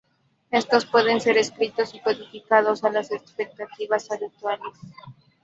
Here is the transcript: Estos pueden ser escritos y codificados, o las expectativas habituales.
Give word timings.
Estos 0.49 0.87
pueden 0.87 1.21
ser 1.21 1.37
escritos 1.37 1.93
y 1.93 1.99
codificados, 1.99 2.83
o 2.83 2.89
las 2.89 3.11
expectativas 3.11 4.09
habituales. 4.09 4.73